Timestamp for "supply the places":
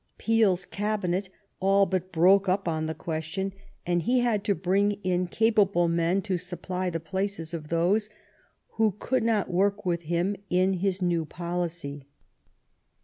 6.39-7.53